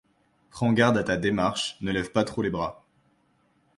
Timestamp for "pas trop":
2.11-2.41